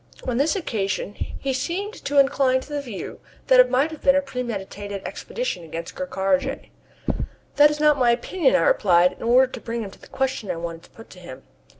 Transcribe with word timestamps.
On 0.27 0.37
this 0.37 0.55
occasion 0.55 1.13
he 1.13 1.53
seemed 1.53 1.93
to 2.05 2.17
incline 2.17 2.59
to 2.61 2.69
the 2.73 2.81
view 2.81 3.19
that 3.45 3.59
it 3.59 3.69
might 3.69 3.91
have 3.91 4.01
been 4.01 4.15
a 4.15 4.21
premeditated 4.23 5.03
expedition 5.05 5.63
against 5.63 5.93
Ker 5.93 6.07
Karraje. 6.07 6.71
"That 7.57 7.69
is 7.69 7.79
not 7.79 7.99
my 7.99 8.09
opinion," 8.09 8.55
I 8.55 8.61
replied, 8.61 9.11
in 9.13 9.21
order 9.21 9.45
to 9.51 9.61
bring 9.61 9.83
him 9.83 9.91
to 9.91 10.01
the 10.01 10.07
question 10.07 10.47
that 10.47 10.55
I 10.55 10.57
wanted 10.57 10.81
to 10.85 10.89
put 10.89 11.11
to 11.11 11.19
him. 11.19 11.43